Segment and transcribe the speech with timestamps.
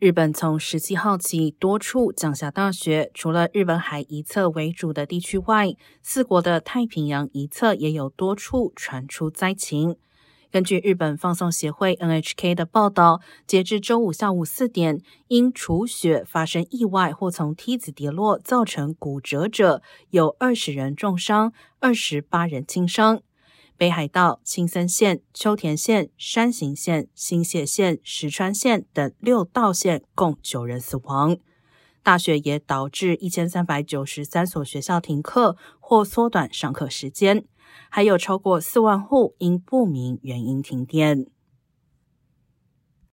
[0.00, 5.68] 日本从十七号起多处降下大雪，除了日本海一侧为主的地区外，
[6.02, 9.96] 四国的太平洋一侧也有多处传出灾情。
[10.50, 19.80] 根据日本放送协会 NHK 的报道，截至周五下午四点，因除雪发生意外或从梯子跌落造成骨折者
[20.10, 23.22] 有二十人重伤，二十八人轻伤。
[23.76, 31.36] 北海道、青森县、秋田县、山形县、新泻县、石川县等六道县共九人死亡。
[32.02, 37.44] 大雪也导致一千三百九十三所学校停课或缩短上课时间，
[37.88, 41.26] 还有超过四万户因不明原因停电。